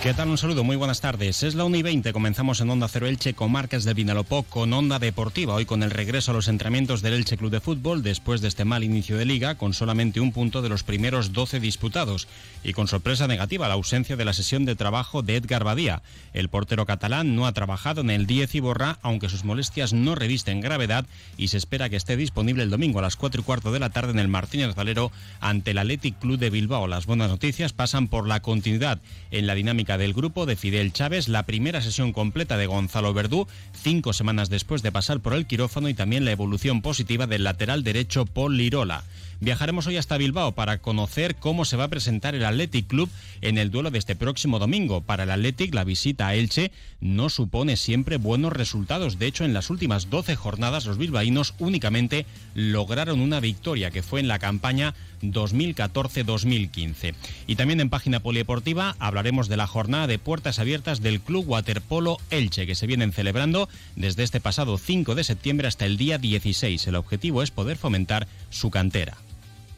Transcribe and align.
¿Qué 0.00 0.14
tal? 0.14 0.28
Un 0.28 0.38
saludo, 0.38 0.62
muy 0.62 0.76
buenas 0.76 1.00
tardes. 1.00 1.42
Es 1.42 1.56
la 1.56 1.64
1 1.64 1.76
y 1.76 1.82
20, 1.82 2.12
comenzamos 2.12 2.60
en 2.60 2.70
Onda 2.70 2.86
Cero 2.86 3.08
Elche 3.08 3.34
con 3.34 3.50
marcas 3.50 3.82
de 3.82 3.94
Vinalopó 3.94 4.44
con 4.44 4.72
Onda 4.72 5.00
Deportiva. 5.00 5.54
Hoy 5.54 5.66
con 5.66 5.82
el 5.82 5.90
regreso 5.90 6.30
a 6.30 6.34
los 6.34 6.46
entrenamientos 6.46 7.02
del 7.02 7.14
Elche 7.14 7.36
Club 7.36 7.50
de 7.50 7.60
Fútbol 7.60 8.04
después 8.04 8.40
de 8.40 8.46
este 8.46 8.64
mal 8.64 8.84
inicio 8.84 9.16
de 9.16 9.24
liga 9.24 9.56
con 9.56 9.74
solamente 9.74 10.20
un 10.20 10.30
punto 10.30 10.62
de 10.62 10.68
los 10.68 10.84
primeros 10.84 11.32
12 11.32 11.58
disputados 11.58 12.28
y 12.62 12.74
con 12.74 12.86
sorpresa 12.86 13.26
negativa 13.26 13.66
la 13.66 13.74
ausencia 13.74 14.14
de 14.14 14.24
la 14.24 14.34
sesión 14.34 14.64
de 14.64 14.76
trabajo 14.76 15.22
de 15.22 15.34
Edgar 15.34 15.64
Badía. 15.64 16.02
El 16.32 16.48
portero 16.48 16.86
catalán 16.86 17.34
no 17.34 17.48
ha 17.48 17.52
trabajado 17.52 18.00
en 18.00 18.10
el 18.10 18.28
10 18.28 18.54
y 18.54 18.60
borra, 18.60 19.00
aunque 19.02 19.28
sus 19.28 19.42
molestias 19.42 19.92
no 19.92 20.14
revisten 20.14 20.60
gravedad 20.60 21.06
y 21.36 21.48
se 21.48 21.56
espera 21.56 21.88
que 21.88 21.96
esté 21.96 22.16
disponible 22.16 22.62
el 22.62 22.70
domingo 22.70 23.00
a 23.00 23.02
las 23.02 23.16
4 23.16 23.40
y 23.40 23.44
cuarto 23.44 23.72
de 23.72 23.80
la 23.80 23.90
tarde 23.90 24.12
en 24.12 24.20
el 24.20 24.28
Martínez 24.28 24.76
Valero 24.76 25.10
ante 25.40 25.72
el 25.72 25.78
Athletic 25.78 26.20
Club 26.20 26.38
de 26.38 26.50
Bilbao. 26.50 26.86
Las 26.86 27.06
buenas 27.06 27.30
noticias 27.30 27.72
pasan 27.72 28.06
por 28.06 28.28
la 28.28 28.38
continuidad 28.38 29.00
en 29.32 29.48
la 29.48 29.56
dinámica 29.56 29.87
del 29.96 30.12
grupo 30.12 30.44
de 30.44 30.56
Fidel 30.56 30.92
Chávez, 30.92 31.28
la 31.28 31.46
primera 31.46 31.80
sesión 31.80 32.12
completa 32.12 32.58
de 32.58 32.66
Gonzalo 32.66 33.14
Verdú, 33.14 33.46
cinco 33.72 34.12
semanas 34.12 34.50
después 34.50 34.82
de 34.82 34.92
pasar 34.92 35.20
por 35.20 35.32
el 35.32 35.46
quirófano 35.46 35.88
y 35.88 35.94
también 35.94 36.26
la 36.26 36.32
evolución 36.32 36.82
positiva 36.82 37.26
del 37.26 37.44
lateral 37.44 37.84
derecho 37.84 38.26
Paul 38.26 38.58
Lirola. 38.58 39.04
Viajaremos 39.40 39.86
hoy 39.86 39.96
hasta 39.96 40.18
Bilbao 40.18 40.52
para 40.52 40.78
conocer 40.78 41.36
cómo 41.36 41.64
se 41.64 41.76
va 41.76 41.84
a 41.84 41.88
presentar 41.88 42.34
el 42.34 42.44
Athletic 42.44 42.88
Club 42.88 43.08
en 43.40 43.56
el 43.56 43.70
duelo 43.70 43.92
de 43.92 43.98
este 44.00 44.16
próximo 44.16 44.58
domingo. 44.58 45.00
Para 45.02 45.22
el 45.22 45.30
Athletic, 45.30 45.72
la 45.74 45.84
visita 45.84 46.26
a 46.26 46.34
Elche 46.34 46.72
no 47.00 47.28
supone 47.28 47.76
siempre 47.76 48.16
buenos 48.16 48.52
resultados. 48.52 49.20
De 49.20 49.26
hecho, 49.28 49.44
en 49.44 49.54
las 49.54 49.70
últimas 49.70 50.10
12 50.10 50.34
jornadas, 50.34 50.86
los 50.86 50.98
bilbaínos 50.98 51.54
únicamente 51.60 52.26
lograron 52.54 53.20
una 53.20 53.38
victoria, 53.38 53.92
que 53.92 54.02
fue 54.02 54.18
en 54.18 54.26
la 54.26 54.40
campaña 54.40 54.94
2014-2015. 55.22 57.14
Y 57.46 57.54
también 57.54 57.80
en 57.80 57.90
página 57.90 58.18
polideportiva 58.18 58.96
hablaremos 58.98 59.46
de 59.46 59.56
la 59.56 59.68
jornada 59.68 60.08
de 60.08 60.18
puertas 60.18 60.58
abiertas 60.58 61.00
del 61.00 61.20
Club 61.20 61.44
Waterpolo 61.46 62.18
Elche, 62.30 62.66
que 62.66 62.74
se 62.74 62.88
vienen 62.88 63.12
celebrando 63.12 63.68
desde 63.94 64.24
este 64.24 64.40
pasado 64.40 64.78
5 64.78 65.14
de 65.14 65.22
septiembre 65.22 65.68
hasta 65.68 65.86
el 65.86 65.96
día 65.96 66.18
16. 66.18 66.88
El 66.88 66.96
objetivo 66.96 67.44
es 67.44 67.52
poder 67.52 67.76
fomentar 67.76 68.26
su 68.50 68.70
cantera. 68.70 69.16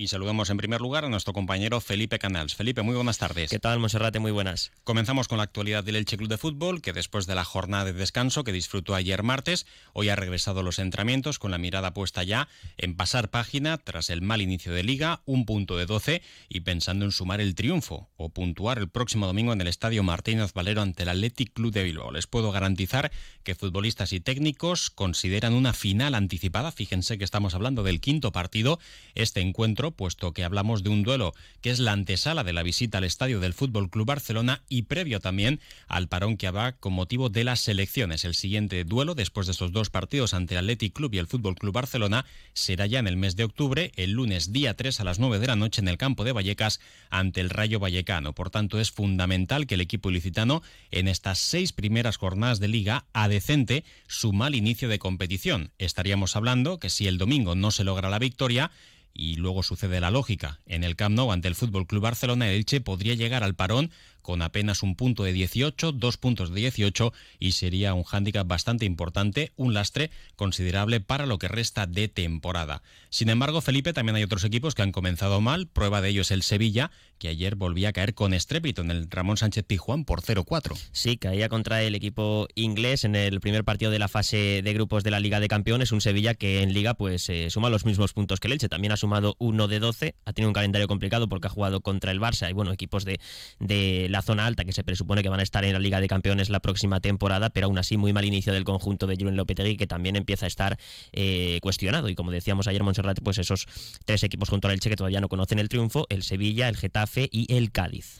Y 0.00 0.06
saludamos 0.06 0.48
en 0.48 0.58
primer 0.58 0.80
lugar 0.80 1.04
a 1.04 1.08
nuestro 1.08 1.32
compañero 1.32 1.80
Felipe 1.80 2.20
Canals. 2.20 2.54
Felipe, 2.54 2.82
muy 2.82 2.94
buenas 2.94 3.18
tardes. 3.18 3.50
¿Qué 3.50 3.58
tal, 3.58 3.80
Monserrate? 3.80 4.20
Muy 4.20 4.30
buenas. 4.30 4.70
Comenzamos 4.84 5.26
con 5.26 5.38
la 5.38 5.42
actualidad 5.42 5.82
del 5.82 5.96
Elche 5.96 6.16
Club 6.16 6.28
de 6.28 6.38
Fútbol, 6.38 6.80
que 6.80 6.92
después 6.92 7.26
de 7.26 7.34
la 7.34 7.42
jornada 7.42 7.86
de 7.86 7.94
descanso 7.94 8.44
que 8.44 8.52
disfrutó 8.52 8.94
ayer 8.94 9.24
martes, 9.24 9.66
hoy 9.94 10.08
ha 10.08 10.14
regresado 10.14 10.60
a 10.60 10.62
los 10.62 10.78
entrenamientos 10.78 11.40
con 11.40 11.50
la 11.50 11.58
mirada 11.58 11.94
puesta 11.94 12.22
ya 12.22 12.46
en 12.76 12.94
pasar 12.94 13.30
página 13.30 13.76
tras 13.76 14.08
el 14.08 14.22
mal 14.22 14.40
inicio 14.40 14.72
de 14.72 14.84
liga, 14.84 15.20
un 15.26 15.44
punto 15.44 15.76
de 15.76 15.86
12 15.86 16.22
y 16.48 16.60
pensando 16.60 17.04
en 17.04 17.10
sumar 17.10 17.40
el 17.40 17.56
triunfo 17.56 18.08
o 18.16 18.28
puntuar 18.28 18.78
el 18.78 18.88
próximo 18.88 19.26
domingo 19.26 19.52
en 19.52 19.60
el 19.60 19.66
Estadio 19.66 20.04
Martínez 20.04 20.52
Valero 20.52 20.80
ante 20.80 21.02
el 21.02 21.08
Athletic 21.08 21.54
Club 21.54 21.72
de 21.72 21.82
Bilbao. 21.82 22.12
Les 22.12 22.28
puedo 22.28 22.52
garantizar 22.52 23.10
que 23.42 23.56
futbolistas 23.56 24.12
y 24.12 24.20
técnicos 24.20 24.90
consideran 24.90 25.54
una 25.54 25.72
final 25.72 26.14
anticipada. 26.14 26.70
Fíjense 26.70 27.18
que 27.18 27.24
estamos 27.24 27.54
hablando 27.54 27.82
del 27.82 28.00
quinto 28.00 28.30
partido. 28.30 28.78
Este 29.16 29.40
encuentro 29.40 29.87
puesto 29.92 30.32
que 30.32 30.44
hablamos 30.44 30.82
de 30.82 30.90
un 30.90 31.02
duelo 31.02 31.34
que 31.60 31.70
es 31.70 31.78
la 31.78 31.92
antesala 31.92 32.44
de 32.44 32.52
la 32.52 32.62
visita 32.62 32.98
al 32.98 33.04
estadio 33.04 33.40
del 33.40 33.54
Fútbol 33.54 33.90
Club 33.90 34.06
Barcelona 34.06 34.62
y 34.68 34.82
previo 34.82 35.20
también 35.20 35.60
al 35.86 36.08
parón 36.08 36.36
que 36.36 36.46
habrá 36.46 36.72
con 36.72 36.92
motivo 36.92 37.28
de 37.28 37.44
las 37.44 37.60
selecciones. 37.60 38.24
El 38.24 38.34
siguiente 38.34 38.84
duelo, 38.84 39.14
después 39.14 39.46
de 39.46 39.52
estos 39.52 39.72
dos 39.72 39.90
partidos 39.90 40.34
ante 40.34 40.54
el 40.54 40.58
Athletic 40.58 40.92
Club 40.92 41.14
y 41.14 41.18
el 41.18 41.26
Fútbol 41.26 41.56
Club 41.56 41.74
Barcelona, 41.74 42.24
será 42.52 42.86
ya 42.86 42.98
en 42.98 43.06
el 43.06 43.16
mes 43.16 43.36
de 43.36 43.44
octubre, 43.44 43.92
el 43.96 44.12
lunes 44.12 44.52
día 44.52 44.74
3 44.74 45.00
a 45.00 45.04
las 45.04 45.18
9 45.18 45.38
de 45.38 45.46
la 45.46 45.56
noche 45.56 45.80
en 45.80 45.88
el 45.88 45.98
campo 45.98 46.24
de 46.24 46.32
Vallecas 46.32 46.80
ante 47.10 47.40
el 47.40 47.50
Rayo 47.50 47.78
Vallecano. 47.80 48.34
Por 48.34 48.50
tanto, 48.50 48.80
es 48.80 48.90
fundamental 48.90 49.66
que 49.66 49.74
el 49.74 49.80
equipo 49.80 50.10
ilicitano 50.10 50.62
en 50.90 51.08
estas 51.08 51.38
seis 51.38 51.72
primeras 51.72 52.16
jornadas 52.16 52.60
de 52.60 52.68
liga 52.68 53.06
adecente 53.12 53.84
su 54.06 54.32
mal 54.32 54.54
inicio 54.54 54.88
de 54.88 54.98
competición. 54.98 55.72
Estaríamos 55.78 56.36
hablando 56.36 56.78
que 56.78 56.90
si 56.90 57.06
el 57.06 57.18
domingo 57.18 57.54
no 57.54 57.70
se 57.70 57.84
logra 57.84 58.10
la 58.10 58.18
victoria, 58.18 58.70
y 59.14 59.36
luego 59.36 59.62
sucede 59.62 60.00
la 60.00 60.10
lógica. 60.10 60.60
En 60.66 60.84
el 60.84 60.96
Camp 60.96 61.16
Nou 61.16 61.32
ante 61.32 61.48
el 61.48 61.54
Fútbol 61.54 61.86
Club 61.86 62.02
Barcelona, 62.02 62.48
el 62.48 62.56
Elche 62.56 62.80
podría 62.80 63.14
llegar 63.14 63.42
al 63.42 63.54
parón 63.54 63.90
con 64.22 64.42
apenas 64.42 64.82
un 64.82 64.94
punto 64.94 65.24
de 65.24 65.32
18, 65.32 65.92
dos 65.92 66.18
puntos 66.18 66.50
de 66.50 66.60
18 66.60 67.12
y 67.38 67.52
sería 67.52 67.94
un 67.94 68.04
hándicap 68.04 68.46
bastante 68.46 68.84
importante, 68.84 69.52
un 69.56 69.72
lastre 69.72 70.10
considerable 70.36 71.00
para 71.00 71.24
lo 71.24 71.38
que 71.38 71.48
resta 71.48 71.86
de 71.86 72.08
temporada. 72.08 72.82
Sin 73.08 73.30
embargo, 73.30 73.60
Felipe, 73.60 73.92
también 73.92 74.16
hay 74.16 74.24
otros 74.24 74.44
equipos 74.44 74.74
que 74.74 74.82
han 74.82 74.92
comenzado 74.92 75.40
mal, 75.40 75.66
prueba 75.66 76.02
de 76.02 76.10
ello 76.10 76.22
es 76.22 76.30
el 76.30 76.42
Sevilla, 76.42 76.90
que 77.18 77.28
ayer 77.28 77.56
volvía 77.56 77.90
a 77.90 77.92
caer 77.92 78.14
con 78.14 78.32
estrépito 78.32 78.82
en 78.82 78.90
el 78.90 79.10
Ramón 79.10 79.36
Sánchez 79.36 79.64
Pijuán 79.64 80.04
por 80.04 80.22
0-4. 80.22 80.76
Sí, 80.92 81.16
caía 81.16 81.48
contra 81.48 81.82
el 81.82 81.94
equipo 81.94 82.48
inglés 82.54 83.04
en 83.04 83.16
el 83.16 83.40
primer 83.40 83.64
partido 83.64 83.90
de 83.90 83.98
la 83.98 84.08
fase 84.08 84.62
de 84.62 84.72
grupos 84.72 85.04
de 85.04 85.10
la 85.10 85.20
Liga 85.20 85.40
de 85.40 85.48
Campeones, 85.48 85.92
un 85.92 86.00
Sevilla 86.00 86.34
que 86.34 86.62
en 86.62 86.72
Liga 86.72 86.94
pues 86.94 87.28
eh, 87.28 87.50
suma 87.50 87.70
los 87.70 87.84
mismos 87.84 88.12
puntos 88.12 88.40
que 88.40 88.48
el 88.48 88.52
Elche, 88.52 88.68
también 88.68 88.92
ha 88.92 88.96
sumado 88.96 89.34
uno 89.38 89.68
de 89.68 89.80
12, 89.80 90.14
ha 90.24 90.32
tenido 90.32 90.48
un 90.48 90.54
calendario 90.54 90.86
complicado 90.86 91.28
porque 91.28 91.48
ha 91.48 91.50
jugado 91.50 91.80
contra 91.80 92.12
el 92.12 92.20
Barça. 92.20 92.48
Y 92.48 92.52
bueno, 92.52 92.72
equipos 92.72 93.04
de, 93.04 93.20
de 93.58 94.06
la 94.10 94.22
zona 94.22 94.46
alta 94.46 94.64
que 94.64 94.72
se 94.72 94.84
presupone 94.84 95.22
que 95.22 95.28
van 95.28 95.40
a 95.40 95.42
estar 95.42 95.64
en 95.64 95.72
la 95.72 95.78
Liga 95.78 96.00
de 96.00 96.06
Campeones 96.08 96.50
la 96.50 96.60
próxima 96.60 97.00
temporada, 97.00 97.50
pero 97.50 97.66
aún 97.66 97.78
así 97.78 97.96
muy 97.96 98.12
mal 98.12 98.24
inicio 98.24 98.52
del 98.52 98.64
conjunto 98.64 99.06
de 99.06 99.16
Julen 99.16 99.36
Lopetegui 99.36 99.76
que 99.76 99.86
también 99.86 100.16
empieza 100.16 100.46
a 100.46 100.48
estar 100.48 100.78
eh, 101.12 101.58
cuestionado. 101.62 102.08
Y 102.08 102.14
como 102.14 102.30
decíamos 102.30 102.68
ayer 102.68 102.82
Monserrat, 102.82 103.18
pues 103.22 103.38
esos 103.38 103.66
tres 104.04 104.22
equipos 104.22 104.48
junto 104.48 104.68
al 104.68 104.74
Elche 104.74 104.88
que 104.88 104.96
todavía 104.96 105.20
no 105.20 105.28
conocen 105.28 105.58
el 105.58 105.68
triunfo, 105.68 106.06
el 106.10 106.22
Sevilla, 106.22 106.68
el 106.68 106.76
Getafe 106.76 107.07
y 107.16 107.46
el 107.54 107.70
Cádiz. 107.72 108.18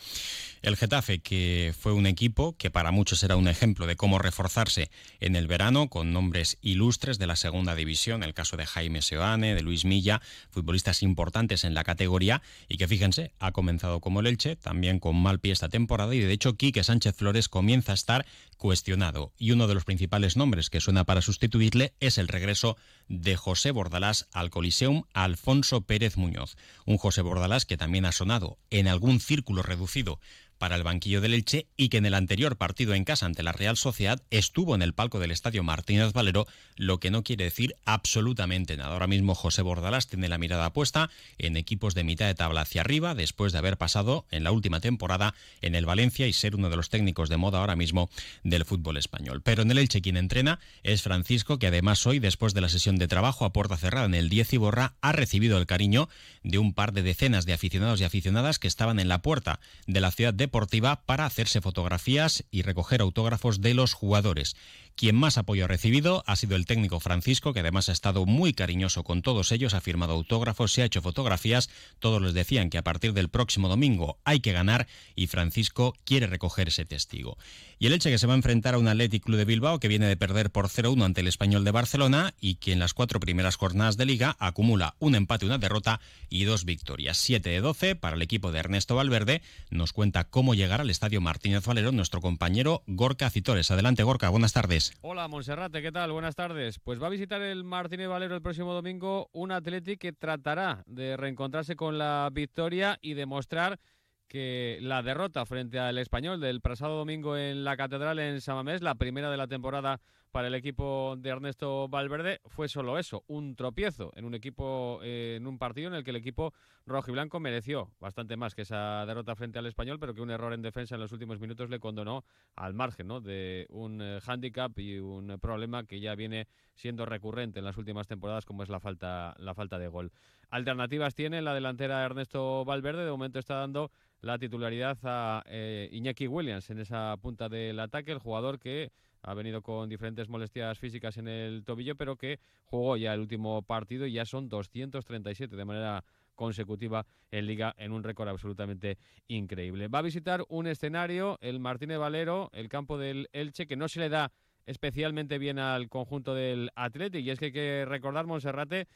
El 0.61 0.77
Getafe, 0.77 1.21
que 1.21 1.73
fue 1.79 1.93
un 1.93 2.07
equipo 2.07 2.57
que 2.57 2.71
para 2.71 2.91
muchos 2.91 3.23
era 3.23 3.37
un 3.37 3.47
ejemplo 3.47 3.87
de 3.87 3.95
cómo 3.95 4.19
reforzarse 4.19 4.91
en 5.21 5.37
el 5.37 5.47
verano, 5.47 5.89
con 5.89 6.13
nombres 6.13 6.59
ilustres 6.63 7.19
de 7.19 7.29
la 7.29 7.37
segunda 7.37 7.77
división, 7.77 8.25
el 8.25 8.35
caso 8.35 8.57
de 8.57 8.67
Jaime 8.67 9.03
Seoane, 9.03 9.55
de 9.55 9.63
Luis 9.63 9.85
Milla, 9.85 10.21
futbolistas 10.51 11.03
importantes 11.03 11.63
en 11.63 11.75
la 11.75 11.85
categoría, 11.85 12.43
y 12.69 12.77
que 12.77 12.89
fíjense, 12.89 13.33
ha 13.39 13.53
comenzado 13.53 14.01
como 14.01 14.19
el 14.21 14.27
Elche, 14.27 14.57
también 14.57 14.99
con 14.99 15.17
mal 15.17 15.39
pie 15.39 15.53
esta 15.53 15.69
temporada, 15.69 16.15
y 16.15 16.21
de 16.21 16.33
hecho 16.33 16.57
Quique 16.57 16.83
Sánchez 16.83 17.15
Flores 17.15 17.49
comienza 17.49 17.93
a 17.93 17.95
estar 17.95 18.27
cuestionado. 18.57 19.33
Y 19.39 19.53
uno 19.53 19.69
de 19.69 19.75
los 19.75 19.85
principales 19.85 20.37
nombres 20.37 20.71
que 20.71 20.81
suena 20.81 21.05
para 21.05 21.23
sustituirle 21.23 21.95
es 22.01 22.19
el 22.19 22.27
regreso 22.27 22.77
de 23.09 23.37
José 23.37 23.71
Bordalás 23.71 24.29
al 24.33 24.51
Coliseum 24.51 25.05
Alfonso 25.15 25.83
Pérez 25.83 26.17
Muñoz. 26.17 26.57
Un 26.85 26.99
José 26.99 27.23
Bordalás 27.23 27.65
que 27.65 27.77
también 27.77 28.05
ha 28.05 28.13
sonado 28.13 28.59
en 28.71 28.89
algún 28.89 29.21
círculo 29.21 29.63
reducido 29.63 30.21
para 30.59 30.77
el 30.77 30.83
banquillo 30.83 31.21
del 31.21 31.35
Elche 31.35 31.67
y 31.77 31.89
que 31.89 31.99
en 31.99 32.07
el 32.07 32.15
anterior 32.15 32.57
partido 32.57 32.95
en 32.95 33.05
casa 33.05 33.27
ante 33.27 33.43
la 33.43 33.53
Real 33.53 33.77
Sociedad 33.77 34.21
estuvo 34.31 34.75
en 34.75 34.83
el 34.83 34.93
palco 34.93 35.19
del 35.21 35.31
estadio 35.31 35.63
Martínez 35.63 36.13
Valero, 36.13 36.47
lo 36.77 36.99
que 36.99 37.11
no 37.11 37.23
quiere 37.23 37.45
decir 37.45 37.77
absolutamente 37.85 38.77
nada. 38.77 38.93
Ahora 38.93 39.07
mismo 39.07 39.35
José 39.35 39.63
Bordalás 39.63 40.09
tiene 40.09 40.29
la 40.29 40.39
mirada 40.39 40.73
puesta 40.73 41.11
en 41.39 41.57
equipos 41.57 41.95
de 41.95 42.05
mitad 42.05 42.27
de 42.27 42.35
tabla 42.35 42.63
hacia 42.63 42.81
arriba, 42.81 43.15
después 43.15 43.53
de 43.53 43.59
haber 43.59 43.79
pasado 43.79 44.27
en 44.31 44.45
la 44.45 44.51
última 44.51 44.81
temporada 44.81 45.35
en 45.63 45.75
el 45.75 45.87
Valencia 45.87 46.27
y 46.27 46.33
ser 46.33 46.57
uno 46.57 46.71
de 46.71 46.77
los 46.77 46.91
técnicos 46.91 47.29
de 47.29 47.37
moda 47.37 47.61
ahora 47.61 47.77
mismo 47.77 48.11
del 48.43 48.65
fútbol 48.65 48.97
español. 48.97 49.43
Pero 49.43 49.63
en 49.63 49.71
el 49.71 49.79
Elche 49.79 50.03
quien 50.03 50.17
entrena 50.17 50.59
es 50.83 51.03
Francisco, 51.03 51.59
que 51.59 51.69
además 51.69 52.07
hoy, 52.07 52.19
después 52.19 52.55
de 52.55 52.61
la 52.61 52.69
sesión 52.69 52.97
de 52.97 53.09
trabajo 53.09 53.45
a 53.45 53.53
puerta 53.53 53.77
cerrada 53.77 54.07
en 54.07 54.15
el 54.15 54.29
10 54.29 54.55
y 54.55 54.57
borra, 54.57 54.95
ha 55.01 55.13
recibido 55.13 55.59
el 55.59 55.67
cariño 55.67 56.09
de 56.43 56.59
un 56.59 56.75
par 56.75 56.93
de 56.93 57.03
decenas 57.03 57.47
de 57.47 57.53
aficionados 57.53 58.01
y 58.01 58.05
aficionadas 58.05 58.59
que 58.59 58.69
estaban 58.69 58.99
en 58.99 59.09
la 59.09 59.23
puerta 59.23 59.61
de 59.87 60.01
la 60.01 60.11
ciudad 60.11 60.35
de 60.35 60.48
deportiva 60.49 61.03
para 61.05 61.27
hacerse 61.27 61.61
fotografías 61.61 62.45
y 62.51 62.63
recoger 62.63 63.03
autógrafos 63.03 63.61
de 63.61 63.75
los 63.75 63.93
jugadores. 63.93 64.57
Quien 64.99 65.15
más 65.15 65.39
apoyo 65.39 65.67
ha 65.67 65.69
recibido 65.69 66.25
ha 66.27 66.35
sido 66.35 66.57
el 66.57 66.67
técnico 66.67 66.99
Francisco, 66.99 67.53
que 67.53 67.61
además 67.61 67.89
ha 67.89 67.93
estado 67.93 68.27
muy 68.27 68.53
cariñoso 68.53 69.05
con 69.05 69.23
todos 69.23 69.53
ellos, 69.53 69.75
ha 69.75 69.81
firmado 69.81 70.15
autógrafos, 70.15 70.73
se 70.73 70.83
ha 70.83 70.87
hecho 70.87 71.03
fotografías, 71.03 71.71
todos 72.01 72.21
les 72.21 72.35
decían 72.35 72.69
que 72.69 72.79
a 72.79 72.83
partir 72.83 73.13
del 73.13 73.29
próximo 73.29 73.69
domingo 73.69 74.19
hay 74.25 74.41
que 74.41 74.51
ganar 74.51 74.89
y 75.15 75.29
Francisco 75.29 75.95
quiere 76.05 76.27
recoger 76.27 76.67
ese 76.67 76.85
testigo. 76.85 77.39
Y 77.79 77.87
el 77.87 77.93
Elche 77.93 78.11
que 78.11 78.19
se 78.19 78.27
va 78.27 78.33
a 78.33 78.37
enfrentar 78.37 78.75
a 78.75 78.79
un 78.79 78.89
Athletic 78.89 79.23
Club 79.23 79.39
de 79.39 79.45
Bilbao 79.45 79.79
que 79.79 79.87
viene 79.87 80.09
de 80.09 80.17
perder 80.17 80.51
por 80.51 80.67
0-1 80.67 81.05
ante 81.05 81.21
el 81.21 81.29
Español 81.29 81.63
de 81.63 81.71
Barcelona 81.71 82.35
y 82.41 82.57
que 82.57 82.73
en 82.73 82.81
las 82.81 82.93
cuatro 82.93 83.21
primeras 83.21 83.55
jornadas 83.55 83.97
de 83.97 84.07
liga 84.07 84.37
acumula 84.41 84.97
un 84.99 85.15
empate, 85.15 85.47
una 85.47 85.59
derrota 85.59 86.01
y 86.29 86.43
dos 86.43 86.65
victorias. 86.65 87.19
7 87.19 87.49
de 87.49 87.61
12 87.61 87.95
para 87.95 88.17
el 88.17 88.23
equipo 88.23 88.51
de 88.51 88.59
Ernesto 88.59 88.97
Valverde. 88.97 89.43
Nos 89.71 89.93
cuenta 89.93 90.25
cómo 90.39 90.55
llegar 90.55 90.81
al 90.81 90.89
Estadio 90.89 91.21
Martínez 91.21 91.67
Valero 91.67 91.91
nuestro 91.91 92.21
compañero 92.21 92.85
Gorka 92.87 93.29
Citores. 93.29 93.73
Adelante 93.73 94.05
Gorka, 94.05 94.29
buenas 94.29 94.53
tardes. 94.53 94.93
Hola 95.01 95.27
Monserrate, 95.27 95.83
¿qué 95.83 95.91
tal? 95.91 96.13
Buenas 96.13 96.37
tardes. 96.37 96.79
Pues 96.79 97.03
va 97.03 97.09
a 97.09 97.11
visitar 97.11 97.43
el 97.43 97.65
Martínez 97.65 98.07
Valero 98.07 98.37
el 98.37 98.41
próximo 98.41 98.73
domingo 98.73 99.31
un 99.33 99.51
Athletic 99.51 99.99
que 99.99 100.13
tratará 100.13 100.85
de 100.87 101.17
reencontrarse 101.17 101.75
con 101.75 101.99
la 101.99 102.31
victoria 102.33 103.01
y 103.03 103.15
demostrar 103.15 103.81
que 104.29 104.79
la 104.81 105.03
derrota 105.03 105.45
frente 105.45 105.81
al 105.81 105.99
español 105.99 106.41
del 106.41 106.61
pasado 106.61 106.99
domingo 106.99 107.37
en 107.37 107.65
la 107.65 107.77
Catedral 107.77 108.21
en 108.21 108.41
Samamés, 108.41 108.81
la 108.81 108.95
primera 108.95 109.33
de 109.33 109.39
la 109.39 109.49
temporada 109.49 110.01
para 110.31 110.49
el 110.49 110.55
equipo 110.55 111.17
de 111.19 111.31
Ernesto 111.31 111.89
Valverde 111.89 112.41
fue 112.47 112.69
solo 112.69 112.99
eso, 112.99 113.25
un 113.27 113.57
tropiezo 113.57 114.13
en 114.17 114.25
un 114.25 114.35
equipo, 114.35 115.01
eh, 115.03 115.37
en 115.37 115.47
un 115.47 115.59
partido 115.59 115.89
en 115.89 115.95
el 115.95 116.05
que 116.05 116.11
el 116.11 116.17
equipo 116.17 116.53
rojo 116.87 117.11
y 117.11 117.13
blanco 117.13 117.41
mereció 117.41 117.91
bastante 118.01 118.37
más 118.37 118.55
que 118.55 118.63
esa 118.63 119.05
derrota 119.07 119.35
frente 119.35 119.59
al 119.59 119.67
español, 119.67 119.99
pero 119.99 120.15
que 120.15 120.21
un 120.21 120.31
error 120.31 120.53
en 120.53 120.63
defensa 120.63 120.95
en 120.95 121.01
los 121.01 121.13
últimos 121.13 121.41
minutos 121.41 121.71
le 121.71 121.81
condonó 121.81 122.25
al 122.57 122.75
margen 122.75 123.09
de 123.23 123.67
un 123.71 124.01
eh, 124.03 124.21
hándicap 124.21 124.79
y 124.79 124.99
un 124.99 125.39
problema 125.41 125.85
que 125.85 126.01
ya 126.01 126.15
viene 126.15 126.47
siendo 126.75 127.07
recurrente 127.07 127.59
en 127.59 127.65
las 127.65 127.77
últimas 127.77 128.07
temporadas, 128.07 128.45
como 128.45 128.63
es 128.63 128.69
la 128.69 128.81
falta, 128.81 129.35
la 129.39 129.55
falta 129.55 129.79
de 129.79 129.89
gol. 129.89 130.13
Alternativas 130.51 131.15
tiene 131.15 131.43
la 131.43 131.55
delantera 131.55 132.05
Ernesto 132.05 132.65
Valverde, 132.65 133.05
de 133.05 133.11
momento 133.11 133.39
está 133.39 133.57
dando 133.57 133.91
la 134.21 134.39
titularidad 134.39 134.99
a 135.05 135.43
eh, 135.47 135.89
Iñaki 135.93 136.27
Williams 136.27 136.71
en 136.71 136.79
esa 136.79 137.17
punta 137.21 137.49
del 137.49 137.79
ataque, 137.81 138.13
el 138.13 138.19
jugador 138.19 138.59
que 138.59 138.93
ha 139.23 139.35
venido 139.35 139.63
con 139.63 139.89
diferentes 139.89 140.29
molestias 140.29 140.79
físicas 140.79 141.17
en 141.17 141.29
el 141.29 141.65
tobillo, 141.65 141.97
pero 141.97 142.17
que 142.17 142.41
jugó 142.65 142.97
ya 142.97 143.15
el 143.15 143.21
último 143.21 143.63
partido 143.63 144.07
y 144.07 144.13
ya 144.13 144.25
son 144.25 144.49
237 144.49 145.57
de 145.57 145.65
manera 145.65 146.05
consecutiva 146.35 147.07
en 147.31 147.47
liga 147.47 147.75
en 147.79 147.93
un 147.93 148.05
récord 148.05 148.29
absolutamente 148.29 148.97
increíble. 149.27 149.89
Va 149.89 149.99
a 149.99 150.03
visitar 150.03 150.45
un 150.49 150.67
escenario, 150.67 151.37
el 151.41 151.59
Martínez 151.59 151.99
Valero, 151.99 152.49
el 152.53 152.69
campo 152.69 152.97
del 152.97 153.29
Elche, 153.33 153.67
que 153.67 153.77
no 153.77 153.89
se 153.89 154.01
le 154.01 154.09
da 154.09 154.31
especialmente 154.67 155.39
bien 155.39 155.59
al 155.59 155.89
conjunto 155.89 156.35
del 156.35 156.71
Athletic 156.77 157.25
y 157.25 157.31
es 157.31 157.39
que 157.39 157.47
hay 157.47 157.53
que 157.53 157.85
recordar 157.87 158.27
Monserrate 158.27 158.87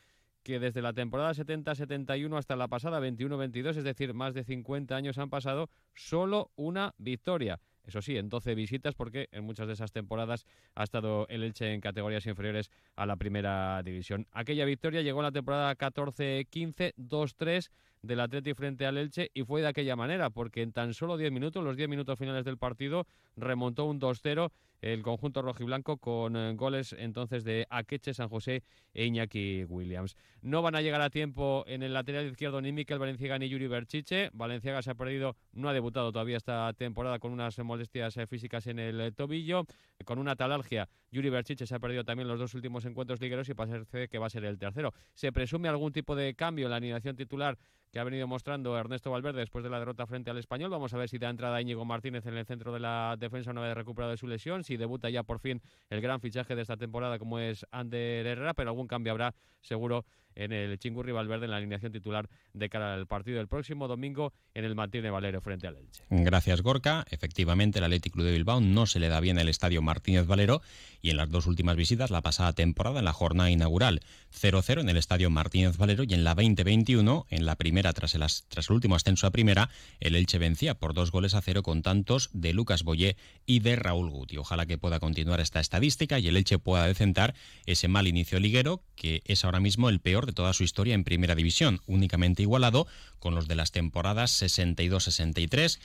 que 0.42 0.58
desde 0.58 0.82
la 0.82 0.92
temporada 0.92 1.32
70-71 1.32 2.36
hasta 2.36 2.56
la 2.56 2.68
pasada 2.68 3.00
21-22, 3.00 3.76
es 3.76 3.84
decir, 3.84 4.12
más 4.12 4.34
de 4.34 4.44
50 4.44 4.94
años 4.94 5.18
han 5.18 5.30
pasado, 5.30 5.70
solo 5.94 6.50
una 6.56 6.94
victoria. 6.98 7.60
Eso 7.84 8.00
sí, 8.00 8.16
en 8.16 8.28
12 8.28 8.54
visitas 8.54 8.94
porque 8.94 9.28
en 9.32 9.44
muchas 9.44 9.66
de 9.66 9.72
esas 9.72 9.92
temporadas 9.92 10.46
ha 10.74 10.84
estado 10.84 11.26
el 11.28 11.42
Elche 11.42 11.72
en 11.72 11.80
categorías 11.80 12.26
inferiores 12.26 12.70
a 12.96 13.06
la 13.06 13.16
primera 13.16 13.82
división. 13.82 14.26
Aquella 14.32 14.64
victoria 14.64 15.02
llegó 15.02 15.20
en 15.20 15.24
la 15.24 15.32
temporada 15.32 15.76
14-15, 15.76 16.94
2-3 16.96 17.70
del 18.02 18.20
Atleti 18.20 18.52
frente 18.54 18.84
al 18.84 18.98
Elche 18.98 19.30
y 19.32 19.44
fue 19.44 19.62
de 19.62 19.68
aquella 19.68 19.96
manera 19.96 20.30
porque 20.30 20.62
en 20.62 20.72
tan 20.72 20.92
solo 20.92 21.16
10 21.16 21.30
minutos, 21.32 21.62
los 21.62 21.76
10 21.76 21.88
minutos 21.88 22.18
finales 22.18 22.44
del 22.44 22.58
partido, 22.58 23.06
remontó 23.36 23.84
un 23.86 24.00
2-0 24.00 24.50
el 24.82 25.02
conjunto 25.02 25.42
rojiblanco 25.42 25.96
con 25.96 26.36
eh, 26.36 26.54
goles 26.54 26.94
entonces 26.98 27.44
de 27.44 27.66
Akeche, 27.70 28.14
San 28.14 28.28
José 28.28 28.64
e 28.92 29.06
Iñaki 29.06 29.64
Williams. 29.68 30.16
No 30.42 30.60
van 30.60 30.74
a 30.74 30.82
llegar 30.82 31.00
a 31.00 31.10
tiempo 31.10 31.64
en 31.68 31.84
el 31.84 31.92
lateral 31.92 32.26
izquierdo 32.26 32.60
ni 32.60 32.72
Miquel 32.72 32.98
Valenciaga 32.98 33.38
ni 33.38 33.48
Yuri 33.48 33.68
Berchiche. 33.68 34.30
Valenciaga 34.32 34.82
se 34.82 34.90
ha 34.90 34.94
perdido, 34.96 35.36
no 35.52 35.68
ha 35.68 35.72
debutado 35.72 36.10
todavía 36.10 36.36
esta 36.36 36.72
temporada 36.72 37.20
con 37.20 37.32
unas 37.32 37.56
molestias 37.60 38.16
eh, 38.16 38.26
físicas 38.26 38.66
en 38.66 38.80
el 38.80 39.14
tobillo, 39.14 39.64
con 40.04 40.18
una 40.18 40.34
talalgia. 40.34 40.88
Yuri 41.12 41.28
Berchiche 41.28 41.66
se 41.66 41.74
ha 41.74 41.78
perdido 41.78 42.04
también 42.04 42.26
los 42.26 42.38
dos 42.38 42.54
últimos 42.54 42.84
encuentros 42.86 43.20
ligueros 43.20 43.48
y 43.48 43.54
parece 43.54 44.08
que 44.08 44.18
va 44.18 44.26
a 44.26 44.30
ser 44.30 44.44
el 44.44 44.58
tercero. 44.58 44.92
Se 45.14 45.30
presume 45.30 45.68
algún 45.68 45.92
tipo 45.92 46.16
de 46.16 46.34
cambio 46.34 46.66
en 46.66 46.70
la 46.70 46.76
alineación 46.76 47.14
titular 47.14 47.58
que 47.92 48.00
ha 48.00 48.04
venido 48.04 48.26
mostrando 48.26 48.76
Ernesto 48.78 49.10
Valverde 49.10 49.40
después 49.40 49.62
de 49.62 49.68
la 49.68 49.78
derrota 49.78 50.06
frente 50.06 50.30
al 50.30 50.38
Español. 50.38 50.70
Vamos 50.70 50.94
a 50.94 50.96
ver 50.96 51.10
si 51.10 51.18
da 51.18 51.28
entrada 51.28 51.60
Íñigo 51.60 51.84
Martínez 51.84 52.24
en 52.24 52.38
el 52.38 52.46
centro 52.46 52.72
de 52.72 52.80
la 52.80 53.16
defensa 53.18 53.50
una 53.50 53.60
vez 53.60 53.74
recuperado 53.74 54.12
de 54.12 54.16
su 54.16 54.26
lesión, 54.26 54.64
si 54.64 54.78
debuta 54.78 55.10
ya 55.10 55.22
por 55.22 55.38
fin 55.38 55.60
el 55.90 56.00
gran 56.00 56.20
fichaje 56.20 56.56
de 56.56 56.62
esta 56.62 56.78
temporada 56.78 57.18
como 57.18 57.38
es 57.38 57.66
Ander 57.70 58.26
Herrera, 58.26 58.54
pero 58.54 58.70
algún 58.70 58.86
cambio 58.86 59.12
habrá 59.12 59.34
seguro 59.60 60.06
en 60.34 60.52
el 60.52 60.78
Chingurri 60.78 61.12
Valverde 61.12 61.44
en 61.44 61.50
la 61.50 61.56
alineación 61.58 61.92
titular 61.92 62.28
de 62.52 62.68
cara 62.68 62.94
al 62.94 63.06
partido 63.06 63.38
del 63.38 63.48
próximo 63.48 63.88
domingo 63.88 64.32
en 64.54 64.64
el 64.64 64.74
Martínez 64.74 65.10
Valero 65.10 65.40
frente 65.40 65.66
al 65.66 65.76
Elche. 65.76 66.04
Gracias 66.10 66.62
Gorka. 66.62 67.04
Efectivamente, 67.10 67.78
el 67.78 67.84
Atlético 67.84 68.14
Club 68.14 68.26
de 68.26 68.32
Bilbao 68.32 68.60
no 68.60 68.86
se 68.86 69.00
le 69.00 69.08
da 69.08 69.20
bien 69.20 69.38
el 69.38 69.48
estadio 69.48 69.82
Martínez 69.82 70.26
Valero 70.26 70.62
y 71.00 71.10
en 71.10 71.16
las 71.16 71.30
dos 71.30 71.46
últimas 71.46 71.76
visitas 71.76 72.10
la 72.10 72.20
pasada 72.20 72.52
temporada 72.52 73.00
en 73.00 73.04
la 73.04 73.12
jornada 73.12 73.50
inaugural 73.50 74.00
0-0 74.32 74.80
en 74.80 74.88
el 74.88 74.96
estadio 74.96 75.30
Martínez 75.30 75.76
Valero 75.76 76.04
y 76.04 76.14
en 76.14 76.24
la 76.24 76.34
2021 76.34 77.26
en 77.30 77.46
la 77.46 77.56
primera 77.56 77.92
tras 77.92 78.14
el, 78.14 78.24
tras 78.48 78.68
el 78.68 78.74
último 78.74 78.94
ascenso 78.94 79.26
a 79.26 79.30
primera 79.30 79.70
el 80.00 80.16
Elche 80.16 80.38
vencía 80.38 80.74
por 80.74 80.94
dos 80.94 81.10
goles 81.10 81.34
a 81.34 81.42
cero 81.42 81.62
con 81.62 81.82
tantos 81.82 82.30
de 82.32 82.52
Lucas 82.52 82.82
Boyé 82.82 83.16
y 83.46 83.60
de 83.60 83.76
Raúl 83.76 84.10
Guti. 84.10 84.36
Ojalá 84.36 84.66
que 84.66 84.78
pueda 84.78 85.00
continuar 85.00 85.40
esta 85.40 85.60
estadística 85.60 86.18
y 86.18 86.28
el 86.28 86.36
Elche 86.36 86.58
pueda 86.58 86.86
decentar 86.86 87.34
ese 87.66 87.88
mal 87.88 88.06
inicio 88.06 88.38
liguero 88.38 88.82
que 88.94 89.22
es 89.24 89.44
ahora 89.44 89.60
mismo 89.60 89.88
el 89.88 90.00
peor 90.00 90.21
de 90.26 90.32
toda 90.32 90.52
su 90.52 90.64
historia 90.64 90.94
en 90.94 91.04
primera 91.04 91.34
división, 91.34 91.80
únicamente 91.86 92.42
igualado 92.42 92.86
con 93.18 93.34
los 93.34 93.48
de 93.48 93.54
las 93.54 93.72
temporadas 93.72 94.42
62-63 94.42 95.78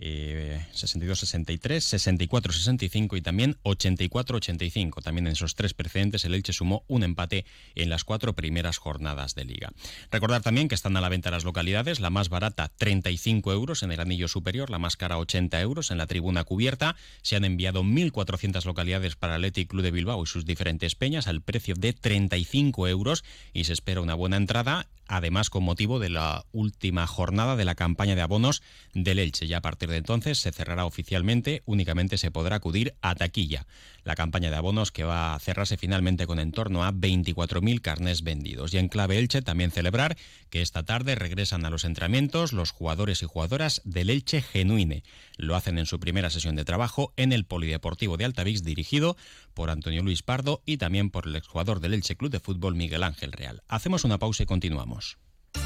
62-63, 0.00 1.58
64-65 1.60 3.18
y 3.18 3.20
también 3.20 3.58
84-85. 3.64 5.02
También 5.02 5.26
en 5.26 5.34
esos 5.34 5.54
tres 5.54 5.74
precedentes 5.74 6.24
el 6.24 6.34
Elche 6.34 6.52
sumó 6.52 6.84
un 6.88 7.02
empate 7.02 7.44
en 7.74 7.90
las 7.90 8.04
cuatro 8.04 8.34
primeras 8.34 8.78
jornadas 8.78 9.34
de 9.34 9.44
liga. 9.44 9.72
Recordar 10.10 10.42
también 10.42 10.68
que 10.68 10.74
están 10.74 10.96
a 10.96 11.00
la 11.00 11.08
venta 11.08 11.30
las 11.30 11.44
localidades, 11.44 12.00
la 12.00 12.10
más 12.10 12.28
barata 12.28 12.70
35 12.78 13.52
euros 13.52 13.82
en 13.82 13.92
el 13.92 14.00
anillo 14.00 14.28
superior, 14.28 14.70
la 14.70 14.78
más 14.78 14.96
cara 14.96 15.18
80 15.18 15.60
euros 15.60 15.90
en 15.90 15.98
la 15.98 16.06
tribuna 16.06 16.44
cubierta. 16.44 16.96
Se 17.22 17.36
han 17.36 17.44
enviado 17.44 17.82
1.400 17.82 18.64
localidades 18.64 19.16
para 19.16 19.36
el 19.36 19.40
Athletic 19.40 19.68
Club 19.68 19.82
de 19.82 19.90
Bilbao 19.90 20.22
y 20.22 20.26
sus 20.26 20.44
diferentes 20.44 20.94
peñas 20.94 21.26
al 21.26 21.42
precio 21.42 21.74
de 21.76 21.92
35 21.92 22.88
euros 22.88 23.24
y 23.52 23.64
se 23.64 23.72
espera 23.72 24.00
una 24.00 24.14
buena 24.14 24.36
entrada 24.36 24.86
además 25.10 25.50
con 25.50 25.64
motivo 25.64 25.98
de 25.98 26.08
la 26.08 26.44
última 26.52 27.06
jornada 27.06 27.56
de 27.56 27.64
la 27.64 27.74
campaña 27.74 28.14
de 28.14 28.22
abonos 28.22 28.62
del 28.94 29.18
Elche. 29.18 29.48
Ya 29.48 29.58
a 29.58 29.60
partir 29.60 29.89
de 29.90 29.98
entonces 29.98 30.38
se 30.38 30.52
cerrará 30.52 30.86
oficialmente, 30.86 31.62
únicamente 31.66 32.18
se 32.18 32.30
podrá 32.30 32.56
acudir 32.56 32.94
a 33.02 33.14
taquilla. 33.14 33.66
La 34.04 34.14
campaña 34.14 34.50
de 34.50 34.56
abonos 34.56 34.92
que 34.92 35.04
va 35.04 35.34
a 35.34 35.38
cerrarse 35.38 35.76
finalmente 35.76 36.26
con 36.26 36.38
en 36.38 36.52
torno 36.52 36.84
a 36.84 36.92
24.000 36.92 37.80
carnes 37.80 38.22
vendidos. 38.22 38.72
Y 38.72 38.78
en 38.78 38.88
clave 38.88 39.18
Elche 39.18 39.42
también 39.42 39.70
celebrar 39.70 40.16
que 40.48 40.62
esta 40.62 40.84
tarde 40.84 41.14
regresan 41.14 41.66
a 41.66 41.70
los 41.70 41.84
entrenamientos 41.84 42.52
los 42.52 42.70
jugadores 42.70 43.22
y 43.22 43.26
jugadoras 43.26 43.82
del 43.84 44.10
Elche 44.10 44.40
Genuine. 44.40 45.02
Lo 45.36 45.56
hacen 45.56 45.78
en 45.78 45.86
su 45.86 46.00
primera 46.00 46.30
sesión 46.30 46.56
de 46.56 46.64
trabajo 46.64 47.12
en 47.16 47.32
el 47.32 47.44
Polideportivo 47.44 48.16
de 48.16 48.24
Altavix 48.24 48.62
dirigido 48.62 49.16
por 49.54 49.70
Antonio 49.70 50.02
Luis 50.02 50.22
Pardo 50.22 50.62
y 50.64 50.78
también 50.78 51.10
por 51.10 51.26
el 51.26 51.36
exjugador 51.36 51.80
del 51.80 51.94
Elche 51.94 52.16
Club 52.16 52.30
de 52.30 52.40
Fútbol 52.40 52.74
Miguel 52.74 53.02
Ángel 53.02 53.32
Real. 53.32 53.62
Hacemos 53.68 54.04
una 54.04 54.18
pausa 54.18 54.44
y 54.44 54.46
continuamos. 54.46 55.18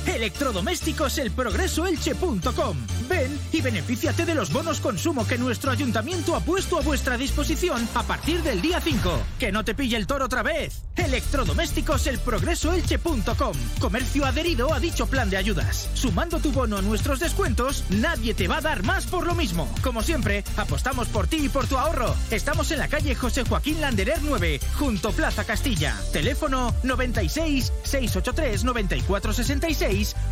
Electrodomésticos 0.06 1.18
elprogresoelche.com. 1.18 2.76
Ven 3.08 3.38
y 3.52 3.60
benefíciate 3.60 4.24
de 4.24 4.34
los 4.34 4.52
bonos 4.52 4.80
consumo 4.80 5.26
que 5.26 5.38
nuestro 5.38 5.70
ayuntamiento 5.70 6.36
ha 6.36 6.40
puesto 6.40 6.78
a 6.78 6.82
vuestra 6.82 7.16
disposición 7.16 7.86
a 7.94 8.02
partir 8.02 8.42
del 8.42 8.62
día 8.62 8.80
5. 8.80 9.18
Que 9.38 9.52
no 9.52 9.64
te 9.64 9.74
pille 9.74 9.96
el 9.96 10.06
toro 10.06 10.26
otra 10.26 10.42
vez. 10.42 10.82
Electrodomésticos 10.96 12.06
elprogresoelche.com. 12.06 13.56
Comercio 13.80 14.24
adherido 14.24 14.72
a 14.72 14.80
dicho 14.80 15.06
plan 15.06 15.30
de 15.30 15.36
ayudas. 15.36 15.88
Sumando 15.94 16.38
tu 16.38 16.52
bono 16.52 16.78
a 16.78 16.82
nuestros 16.82 17.18
descuentos, 17.20 17.84
nadie 17.90 18.34
te 18.34 18.48
va 18.48 18.58
a 18.58 18.62
dar 18.62 18.82
más 18.82 19.06
por 19.06 19.26
lo 19.26 19.34
mismo. 19.34 19.68
Como 19.82 20.02
siempre, 20.02 20.44
apostamos 20.56 21.08
por 21.08 21.26
ti 21.26 21.46
y 21.46 21.48
por 21.48 21.66
tu 21.66 21.76
ahorro. 21.76 22.14
Estamos 22.30 22.70
en 22.70 22.78
la 22.78 22.88
calle 22.88 23.14
José 23.14 23.44
Joaquín 23.44 23.80
Landerer 23.80 24.20
9, 24.22 24.60
junto 24.78 25.12
Plaza 25.12 25.44
Castilla. 25.44 25.96
Teléfono 26.12 26.74
96 26.84 27.72
683 27.82 28.64
9466 28.64 29.73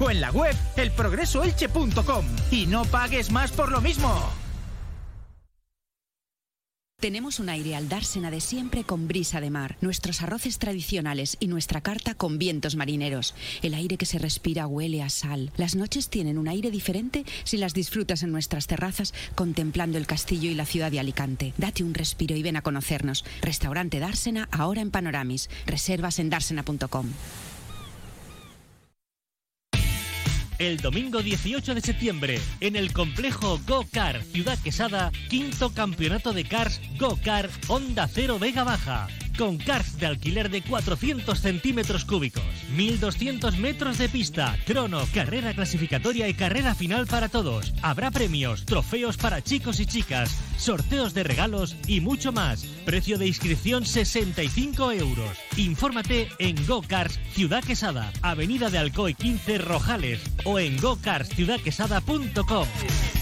o 0.01 0.11
en 0.11 0.21
la 0.21 0.31
web 0.31 0.55
elprogresoelche.com 0.77 2.25
y 2.51 2.67
no 2.67 2.85
pagues 2.85 3.31
más 3.31 3.51
por 3.53 3.71
lo 3.71 3.81
mismo. 3.81 4.43
Tenemos 7.03 7.41
un 7.41 7.49
aire 7.49 7.75
al 7.75 7.89
dársena 7.89 8.31
de 8.31 8.41
siempre 8.41 8.85
con 8.85 9.09
brisa 9.09 9.41
de 9.41 9.51
mar, 9.51 9.77
nuestros 9.81 10.23
arroces 10.23 10.61
tradicionales 10.61 11.37
y 11.41 11.49
nuestra 11.49 11.81
carta 11.81 12.15
con 12.15 12.39
vientos 12.39 12.77
marineros. 12.77 13.35
El 13.61 13.75
aire 13.75 13.97
que 13.97 14.07
se 14.07 14.21
respira 14.21 14.69
huele 14.69 15.03
a 15.03 15.11
sal. 15.11 15.51
Las 15.57 15.75
noches 15.75 16.11
tienen 16.11 16.39
un 16.39 16.47
aire 16.47 16.71
diferente 16.71 17.25
si 17.43 17.57
las 17.57 17.75
disfrutas 17.75 18.23
en 18.23 18.31
nuestras 18.31 18.69
terrazas 18.69 19.15
contemplando 19.35 19.99
el 19.99 20.07
castillo 20.07 20.49
y 20.49 20.55
la 20.55 20.65
ciudad 20.65 20.93
de 20.93 21.01
Alicante. 21.01 21.55
Date 21.59 21.83
un 21.83 21.95
respiro 21.95 22.37
y 22.37 22.43
ven 22.45 22.57
a 22.57 22.63
conocernos. 22.63 23.25
Restaurante 23.41 23.99
Dársena 23.99 24.49
ahora 24.53 24.81
en 24.81 24.93
Panoramis. 24.93 25.51
Reservas 25.67 26.21
en 26.21 26.31
dársena.com. 26.31 27.09
El 30.59 30.79
domingo 30.79 31.23
18 31.23 31.75
de 31.75 31.81
septiembre, 31.81 32.41
en 32.61 32.77
el 32.77 32.93
complejo 32.93 33.61
Go 33.67 33.87
Car 33.91 34.23
Ciudad 34.23 34.59
Quesada, 34.63 35.11
quinto 35.29 35.73
campeonato 35.73 36.33
de 36.33 36.45
cars 36.45 36.81
Go 36.99 37.19
Car 37.25 37.49
Honda 37.69 38.09
Cero 38.09 38.39
Vega 38.39 38.65
Baja 38.65 39.09
con 39.37 39.59
cars 39.59 39.99
de 39.99 40.07
alquiler 40.07 40.51
de 40.51 40.63
400 40.63 41.39
centímetros 41.39 42.05
cúbicos, 42.05 42.45
1200 42.77 43.59
metros 43.59 43.99
de 43.99 44.09
pista, 44.09 44.57
crono, 44.67 45.07
carrera 45.13 45.55
clasificatoria 45.55 46.29
y 46.29 46.35
carrera 46.35 46.75
final 46.75 47.07
para 47.07 47.29
todos. 47.29 47.73
Habrá 47.83 48.11
premios, 48.11 48.65
trofeos 48.65 49.17
para 49.17 49.43
chicos 49.43 49.81
y 49.81 49.87
chicas, 49.87 50.37
sorteos 50.59 51.15
de 51.15 51.23
regalos 51.23 51.77
y 51.87 52.01
mucho 52.01 52.33
más. 52.33 52.65
Precio 52.85 53.19
de 53.19 53.27
inscripción 53.27 53.87
65 53.87 54.93
euros. 54.93 55.39
Infórmate 55.57 56.29
en 56.39 56.55
GoCars 56.67 57.19
Ciudad 57.33 57.63
Quesada, 57.63 58.13
Avenida 58.23 58.71
de 58.71 58.79
Alcoy 58.79 59.15
15 59.15 59.59
Rojales 59.59 60.21
o 60.45 60.59
en 60.59 60.77
gocarsciudadquesada.com. 60.79 63.22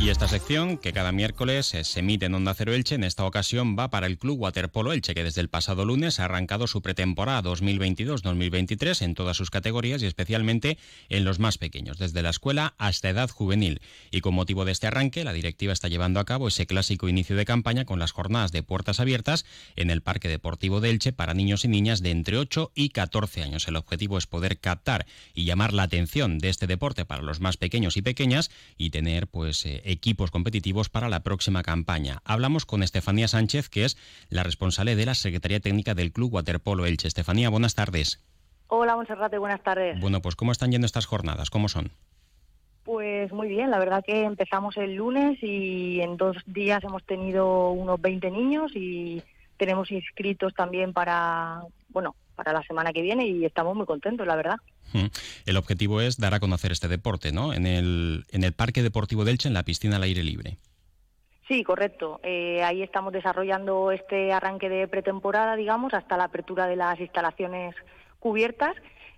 Y 0.00 0.10
esta 0.10 0.28
sección, 0.28 0.76
que 0.76 0.92
cada 0.92 1.12
miércoles 1.12 1.74
se 1.80 2.00
emite 2.00 2.26
en 2.26 2.34
Onda 2.34 2.52
Cero 2.52 2.74
Elche, 2.74 2.96
en 2.96 3.04
esta 3.04 3.24
ocasión 3.24 3.74
va 3.78 3.88
para 3.88 4.06
el 4.06 4.18
Club 4.18 4.38
Waterpolo 4.38 4.92
Elche, 4.92 5.14
que 5.14 5.24
desde 5.24 5.40
el 5.40 5.48
pasado 5.48 5.86
lunes 5.86 6.20
ha 6.20 6.26
arrancado 6.26 6.66
su 6.66 6.82
pretemporada 6.82 7.42
2022-2023 7.42 9.00
en 9.02 9.14
todas 9.14 9.36
sus 9.36 9.50
categorías 9.50 10.02
y 10.02 10.06
especialmente 10.06 10.76
en 11.08 11.24
los 11.24 11.38
más 11.38 11.56
pequeños, 11.56 11.98
desde 11.98 12.20
la 12.20 12.30
escuela 12.30 12.74
hasta 12.76 13.08
edad 13.08 13.30
juvenil. 13.30 13.80
Y 14.10 14.20
con 14.20 14.34
motivo 14.34 14.66
de 14.66 14.72
este 14.72 14.88
arranque, 14.88 15.24
la 15.24 15.32
directiva 15.32 15.72
está 15.72 15.88
llevando 15.88 16.20
a 16.20 16.26
cabo 16.26 16.48
ese 16.48 16.66
clásico 16.66 17.08
inicio 17.08 17.34
de 17.34 17.46
campaña 17.46 17.86
con 17.86 17.98
las 17.98 18.12
jornadas 18.12 18.52
de 18.52 18.62
puertas 18.62 19.00
abiertas 19.00 19.46
en 19.76 19.88
el 19.90 20.02
Parque 20.02 20.28
Deportivo 20.28 20.82
de 20.82 20.90
Elche 20.90 21.12
para 21.12 21.32
niños 21.32 21.64
y 21.64 21.68
niñas 21.68 22.02
de 22.02 22.10
entre 22.10 22.36
8 22.36 22.72
y 22.74 22.90
14 22.90 23.42
años. 23.42 23.68
El 23.68 23.76
objetivo 23.76 24.18
es 24.18 24.26
poder 24.26 24.58
captar 24.58 25.06
y 25.32 25.44
llamar 25.44 25.72
la 25.72 25.84
atención 25.84 26.38
de 26.38 26.50
este 26.50 26.66
deporte 26.66 27.06
para 27.06 27.22
los 27.22 27.40
más 27.40 27.56
pequeños 27.56 27.96
y 27.96 28.02
pequeñas 28.02 28.50
y 28.76 28.90
tener 28.90 29.28
pues 29.28 29.53
eh, 29.66 29.82
equipos 29.84 30.30
competitivos 30.30 30.88
para 30.88 31.08
la 31.08 31.20
próxima 31.20 31.62
campaña. 31.62 32.20
Hablamos 32.24 32.66
con 32.66 32.82
Estefanía 32.82 33.28
Sánchez, 33.28 33.68
que 33.68 33.84
es 33.84 33.96
la 34.28 34.42
responsable 34.42 34.96
de 34.96 35.06
la 35.06 35.14
Secretaría 35.14 35.60
Técnica 35.60 35.94
del 35.94 36.12
Club 36.12 36.34
Waterpolo 36.34 36.86
Elche. 36.86 37.08
Estefanía, 37.08 37.48
buenas 37.50 37.74
tardes. 37.74 38.20
Hola, 38.68 38.96
Monserrate, 38.96 39.38
buenas 39.38 39.62
tardes. 39.62 40.00
Bueno, 40.00 40.20
pues 40.20 40.36
¿cómo 40.36 40.52
están 40.52 40.72
yendo 40.72 40.86
estas 40.86 41.06
jornadas? 41.06 41.50
¿Cómo 41.50 41.68
son? 41.68 41.90
Pues 42.82 43.32
muy 43.32 43.48
bien, 43.48 43.70
la 43.70 43.78
verdad 43.78 44.04
que 44.04 44.24
empezamos 44.24 44.76
el 44.76 44.94
lunes 44.96 45.38
y 45.42 46.00
en 46.00 46.16
dos 46.16 46.36
días 46.44 46.84
hemos 46.84 47.04
tenido 47.04 47.70
unos 47.70 48.00
20 48.00 48.30
niños 48.30 48.72
y 48.74 49.22
tenemos 49.56 49.90
inscritos 49.90 50.52
también 50.54 50.92
para, 50.92 51.62
bueno, 51.88 52.14
para 52.34 52.52
la 52.52 52.62
semana 52.62 52.92
que 52.92 53.02
viene 53.02 53.26
y 53.26 53.44
estamos 53.44 53.76
muy 53.76 53.86
contentos, 53.86 54.26
la 54.26 54.36
verdad. 54.36 54.56
El 55.46 55.56
objetivo 55.56 56.00
es 56.00 56.18
dar 56.18 56.34
a 56.34 56.40
conocer 56.40 56.70
este 56.70 56.88
deporte, 56.88 57.32
¿no? 57.32 57.52
En 57.52 57.66
el, 57.66 58.24
en 58.30 58.44
el 58.44 58.52
Parque 58.52 58.82
Deportivo 58.82 59.24
de 59.24 59.32
Elche, 59.32 59.48
en 59.48 59.54
la 59.54 59.64
piscina 59.64 59.96
al 59.96 60.04
aire 60.04 60.22
libre. 60.22 60.58
Sí, 61.48 61.62
correcto. 61.62 62.20
Eh, 62.22 62.62
ahí 62.62 62.82
estamos 62.82 63.12
desarrollando 63.12 63.90
este 63.90 64.32
arranque 64.32 64.68
de 64.68 64.88
pretemporada, 64.88 65.56
digamos, 65.56 65.92
hasta 65.92 66.16
la 66.16 66.24
apertura 66.24 66.66
de 66.66 66.76
las 66.76 66.98
instalaciones 67.00 67.74
cubiertas. 68.18 68.74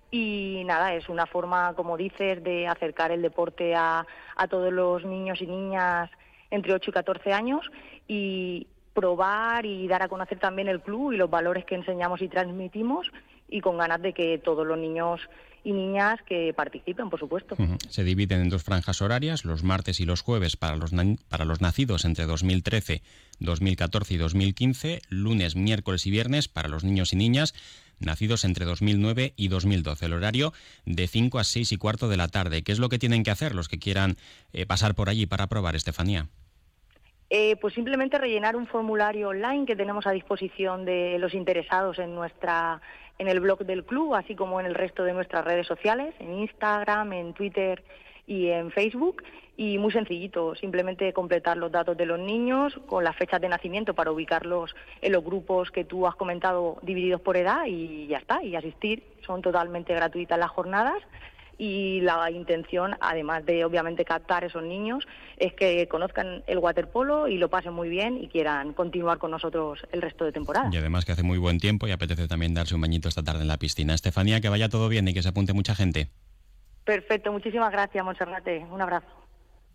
Y 0.09 0.63
nada, 0.65 0.93
es 0.93 1.09
una 1.09 1.25
forma, 1.25 1.73
como 1.75 1.95
dices, 1.95 2.43
de 2.43 2.67
acercar 2.67 3.11
el 3.11 3.21
deporte 3.21 3.75
a, 3.75 4.05
a 4.35 4.47
todos 4.47 4.73
los 4.73 5.05
niños 5.05 5.41
y 5.41 5.47
niñas 5.47 6.09
entre 6.49 6.73
8 6.73 6.89
y 6.89 6.93
14 6.93 7.33
años 7.33 7.69
y 8.07 8.67
probar 8.97 9.67
y 9.67 9.87
dar 9.87 10.01
a 10.01 10.07
conocer 10.07 10.39
también 10.39 10.67
el 10.67 10.81
club 10.81 11.11
y 11.11 11.17
los 11.17 11.29
valores 11.29 11.65
que 11.65 11.75
enseñamos 11.75 12.19
y 12.23 12.29
transmitimos 12.29 13.11
y 13.47 13.61
con 13.61 13.77
ganas 13.77 14.01
de 14.01 14.11
que 14.11 14.39
todos 14.39 14.65
los 14.65 14.75
niños 14.79 15.21
y 15.63 15.71
niñas 15.71 16.19
que 16.25 16.51
participen, 16.55 17.11
por 17.11 17.19
supuesto. 17.19 17.55
Se 17.89 18.03
dividen 18.03 18.41
en 18.41 18.49
dos 18.49 18.63
franjas 18.63 19.03
horarias, 19.03 19.45
los 19.45 19.63
martes 19.63 19.99
y 19.99 20.05
los 20.05 20.21
jueves 20.21 20.57
para 20.57 20.77
los, 20.77 20.93
para 21.29 21.45
los 21.45 21.61
nacidos 21.61 22.05
entre 22.05 22.25
2013, 22.25 23.03
2014 23.39 24.15
y 24.15 24.17
2015, 24.17 25.01
lunes, 25.09 25.55
miércoles 25.55 26.07
y 26.07 26.09
viernes 26.09 26.47
para 26.47 26.67
los 26.67 26.83
niños 26.83 27.13
y 27.13 27.17
niñas 27.17 27.53
nacidos 27.99 28.45
entre 28.45 28.65
2009 28.65 29.33
y 29.35 29.47
2012. 29.47 30.07
El 30.07 30.13
horario 30.13 30.53
de 30.85 31.07
5 31.07 31.37
a 31.37 31.43
6 31.43 31.71
y 31.71 31.77
cuarto 31.77 32.09
de 32.09 32.17
la 32.17 32.29
tarde. 32.29 32.63
¿Qué 32.63 32.71
es 32.71 32.79
lo 32.79 32.89
que 32.89 32.97
tienen 32.97 33.23
que 33.23 33.31
hacer 33.31 33.53
los 33.53 33.67
que 33.67 33.77
quieran 33.77 34.17
eh, 34.53 34.65
pasar 34.65 34.95
por 34.95 35.09
allí 35.09 35.27
para 35.27 35.45
probar, 35.45 35.75
Estefanía? 35.75 36.29
Eh, 37.29 37.57
pues 37.57 37.73
simplemente 37.73 38.17
rellenar 38.17 38.55
un 38.55 38.67
formulario 38.67 39.29
online 39.29 39.65
que 39.65 39.75
tenemos 39.75 40.07
a 40.07 40.11
disposición 40.11 40.85
de 40.85 41.17
los 41.19 41.33
interesados 41.33 41.99
en 41.99 42.15
nuestra 42.15 42.81
en 43.19 43.27
el 43.27 43.39
blog 43.39 43.65
del 43.65 43.83
club, 43.83 44.13
así 44.15 44.35
como 44.35 44.59
en 44.59 44.65
el 44.67 44.75
resto 44.75 45.03
de 45.03 45.11
nuestras 45.13 45.43
redes 45.43 45.67
sociales, 45.67 46.13
en 46.19 46.35
Instagram, 46.39 47.13
en 47.13 47.33
Twitter 47.33 47.83
y 48.27 48.47
en 48.47 48.71
Facebook. 48.71 49.23
Y 49.59 49.79
muy 49.79 49.91
sencillito, 49.91 50.53
simplemente 50.53 51.11
completar 51.13 51.57
los 51.57 51.71
datos 51.71 51.97
de 51.97 52.05
los 52.05 52.19
niños 52.19 52.79
con 52.85 53.03
las 53.03 53.15
fechas 53.15 53.41
de 53.41 53.49
nacimiento 53.49 53.95
para 53.95 54.11
ubicarlos 54.11 54.75
en 55.01 55.11
los 55.11 55.23
grupos 55.23 55.71
que 55.71 55.83
tú 55.83 56.05
has 56.05 56.15
comentado 56.15 56.77
divididos 56.83 57.21
por 57.21 57.37
edad 57.37 57.65
y 57.65 58.05
ya 58.05 58.19
está, 58.19 58.43
y 58.43 58.55
asistir. 58.55 59.03
Son 59.25 59.41
totalmente 59.41 59.95
gratuitas 59.95 60.37
las 60.37 60.51
jornadas 60.51 61.01
y 61.57 62.01
la 62.01 62.29
intención, 62.31 62.95
además 62.99 63.45
de 63.45 63.65
obviamente 63.65 64.05
captar 64.05 64.43
esos 64.43 64.63
niños, 64.63 65.07
es 65.37 65.53
que 65.53 65.87
conozcan 65.87 66.43
el 66.47 66.57
waterpolo 66.59 67.27
y 67.27 67.37
lo 67.37 67.49
pasen 67.49 67.73
muy 67.73 67.89
bien 67.89 68.23
y 68.23 68.27
quieran 68.27 68.73
continuar 68.73 69.17
con 69.17 69.31
nosotros 69.31 69.79
el 69.91 70.01
resto 70.01 70.25
de 70.25 70.31
temporada. 70.31 70.69
Y 70.71 70.77
además 70.77 71.05
que 71.05 71.13
hace 71.13 71.23
muy 71.23 71.37
buen 71.37 71.59
tiempo 71.59 71.87
y 71.87 71.91
apetece 71.91 72.27
también 72.27 72.53
darse 72.53 72.75
un 72.75 72.81
bañito 72.81 73.09
esta 73.09 73.23
tarde 73.23 73.41
en 73.41 73.47
la 73.47 73.57
piscina. 73.57 73.93
Estefanía, 73.93 74.41
que 74.41 74.49
vaya 74.49 74.69
todo 74.69 74.89
bien 74.89 75.07
y 75.07 75.13
que 75.13 75.23
se 75.23 75.29
apunte 75.29 75.53
mucha 75.53 75.75
gente. 75.75 76.09
Perfecto, 76.83 77.31
muchísimas 77.31 77.71
gracias, 77.71 78.03
Monserrate. 78.03 78.65
Un 78.71 78.81
abrazo. 78.81 79.26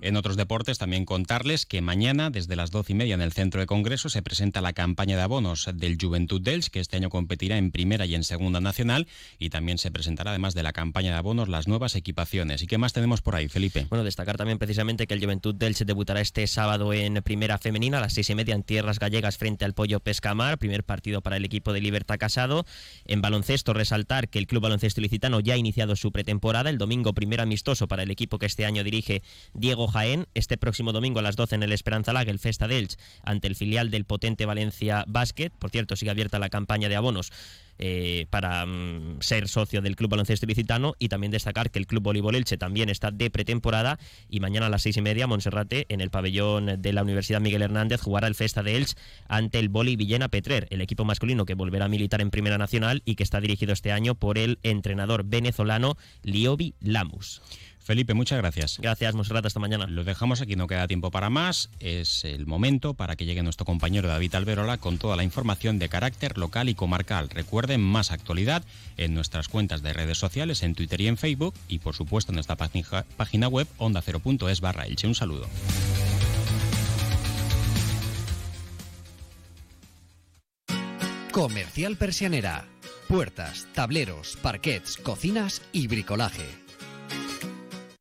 En 0.00 0.16
otros 0.16 0.36
deportes, 0.36 0.78
también 0.78 1.04
contarles 1.04 1.66
que 1.66 1.80
mañana, 1.80 2.30
desde 2.30 2.54
las 2.54 2.70
doce 2.70 2.92
y 2.92 2.94
media 2.94 3.14
en 3.14 3.20
el 3.20 3.32
Centro 3.32 3.60
de 3.60 3.66
Congreso, 3.66 4.08
se 4.08 4.22
presenta 4.22 4.60
la 4.60 4.72
campaña 4.72 5.16
de 5.16 5.22
abonos 5.22 5.68
del 5.74 5.98
Juventud 6.00 6.40
dels, 6.40 6.70
que 6.70 6.78
este 6.78 6.96
año 6.96 7.10
competirá 7.10 7.58
en 7.58 7.72
Primera 7.72 8.06
y 8.06 8.14
en 8.14 8.22
Segunda 8.22 8.60
Nacional, 8.60 9.08
y 9.40 9.50
también 9.50 9.78
se 9.78 9.90
presentará, 9.90 10.30
además 10.30 10.54
de 10.54 10.62
la 10.62 10.72
campaña 10.72 11.10
de 11.10 11.16
abonos, 11.16 11.48
las 11.48 11.66
nuevas 11.66 11.96
equipaciones. 11.96 12.62
¿Y 12.62 12.68
qué 12.68 12.78
más 12.78 12.92
tenemos 12.92 13.22
por 13.22 13.34
ahí, 13.34 13.48
Felipe? 13.48 13.86
Bueno, 13.90 14.04
destacar 14.04 14.36
también 14.36 14.58
precisamente 14.58 15.08
que 15.08 15.14
el 15.14 15.20
Juventud 15.20 15.54
dels 15.54 15.84
debutará 15.84 16.20
este 16.20 16.46
sábado 16.46 16.92
en 16.92 17.20
Primera 17.24 17.58
Femenina 17.58 17.98
a 17.98 18.02
las 18.02 18.12
seis 18.12 18.30
y 18.30 18.36
media 18.36 18.54
en 18.54 18.62
Tierras 18.62 19.00
Gallegas 19.00 19.36
frente 19.36 19.64
al 19.64 19.74
Pollo 19.74 19.98
Pescamar, 19.98 20.58
primer 20.58 20.84
partido 20.84 21.22
para 21.22 21.36
el 21.36 21.44
equipo 21.44 21.72
de 21.72 21.80
Libertad 21.80 22.18
Casado. 22.18 22.64
En 23.04 23.20
baloncesto, 23.20 23.72
resaltar 23.72 24.28
que 24.28 24.38
el 24.38 24.46
Club 24.46 24.62
Baloncesto 24.62 25.00
Licitano 25.00 25.40
ya 25.40 25.54
ha 25.54 25.56
iniciado 25.56 25.96
su 25.96 26.12
pretemporada. 26.12 26.70
El 26.70 26.78
domingo, 26.78 27.14
primer 27.14 27.40
amistoso 27.40 27.88
para 27.88 28.04
el 28.04 28.10
equipo 28.12 28.38
que 28.38 28.46
este 28.46 28.64
año 28.64 28.84
dirige 28.84 29.22
Diego 29.54 29.87
Jaén. 29.88 30.26
Este 30.34 30.56
próximo 30.56 30.92
domingo 30.92 31.18
a 31.18 31.22
las 31.22 31.36
12 31.36 31.56
en 31.56 31.62
el 31.62 31.72
Esperanza 31.72 32.12
Lag, 32.12 32.28
el 32.28 32.38
Festa 32.38 32.66
Elche, 32.66 32.96
ante 33.24 33.48
el 33.48 33.56
filial 33.56 33.90
del 33.90 34.04
potente 34.04 34.46
Valencia 34.46 35.04
Basket. 35.08 35.50
Por 35.50 35.70
cierto, 35.70 35.96
sigue 35.96 36.10
abierta 36.10 36.38
la 36.38 36.48
campaña 36.48 36.88
de 36.88 36.96
abonos 36.96 37.32
eh, 37.80 38.26
para 38.30 38.66
mm, 38.66 39.18
ser 39.20 39.46
socio 39.46 39.80
del 39.80 39.94
Club 39.94 40.10
Baloncesto 40.10 40.46
Ilicitano 40.46 40.94
y 40.98 41.08
también 41.08 41.30
destacar 41.30 41.70
que 41.70 41.78
el 41.78 41.86
Club 41.86 42.02
Voleibol 42.02 42.34
Elche 42.34 42.58
también 42.58 42.88
está 42.88 43.12
de 43.12 43.30
pretemporada 43.30 44.00
y 44.28 44.40
mañana 44.40 44.66
a 44.66 44.68
las 44.68 44.82
seis 44.82 44.96
y 44.96 45.00
media 45.00 45.28
Monserrate 45.28 45.86
en 45.88 46.00
el 46.00 46.10
pabellón 46.10 46.82
de 46.82 46.92
la 46.92 47.02
Universidad 47.02 47.40
Miguel 47.40 47.62
Hernández 47.62 48.00
jugará 48.00 48.26
el 48.26 48.34
Festa 48.34 48.64
de 48.64 48.76
Elche 48.76 48.96
ante 49.28 49.60
el 49.60 49.68
Boli 49.68 49.94
Villena 49.94 50.28
Petrer, 50.28 50.66
el 50.70 50.80
equipo 50.80 51.04
masculino 51.04 51.44
que 51.44 51.54
volverá 51.54 51.84
a 51.84 51.88
militar 51.88 52.20
en 52.20 52.30
Primera 52.30 52.58
Nacional 52.58 53.02
y 53.04 53.14
que 53.14 53.22
está 53.22 53.40
dirigido 53.40 53.72
este 53.72 53.92
año 53.92 54.16
por 54.16 54.38
el 54.38 54.58
entrenador 54.64 55.22
venezolano 55.24 55.96
Liobi 56.24 56.74
Lamus. 56.80 57.42
Felipe, 57.88 58.12
muchas 58.12 58.36
gracias. 58.36 58.76
Gracias, 58.82 59.14
Monserrat, 59.14 59.46
hasta 59.46 59.60
mañana. 59.60 59.86
Lo 59.86 60.04
dejamos 60.04 60.42
aquí, 60.42 60.56
no 60.56 60.66
queda 60.66 60.86
tiempo 60.86 61.10
para 61.10 61.30
más. 61.30 61.70
Es 61.80 62.22
el 62.24 62.46
momento 62.46 62.92
para 62.92 63.16
que 63.16 63.24
llegue 63.24 63.42
nuestro 63.42 63.64
compañero 63.64 64.08
David 64.08 64.34
Alberola 64.34 64.76
con 64.76 64.98
toda 64.98 65.16
la 65.16 65.24
información 65.24 65.78
de 65.78 65.88
carácter 65.88 66.36
local 66.36 66.68
y 66.68 66.74
comarcal. 66.74 67.30
Recuerden 67.30 67.80
más 67.80 68.12
actualidad 68.12 68.62
en 68.98 69.14
nuestras 69.14 69.48
cuentas 69.48 69.80
de 69.80 69.94
redes 69.94 70.18
sociales, 70.18 70.62
en 70.62 70.74
Twitter 70.74 71.00
y 71.00 71.06
en 71.06 71.16
Facebook, 71.16 71.54
y 71.66 71.78
por 71.78 71.94
supuesto 71.94 72.30
en 72.30 72.34
nuestra 72.34 72.56
página 72.56 73.48
web 73.48 73.66
onda0.es 73.78 74.60
barra 74.60 74.84
Elche. 74.84 75.06
Un 75.06 75.14
saludo. 75.14 75.48
Comercial 81.32 81.96
Persianera. 81.96 82.66
Puertas, 83.08 83.66
tableros, 83.72 84.36
parquets, 84.42 84.98
cocinas 84.98 85.62
y 85.72 85.86
bricolaje 85.86 86.67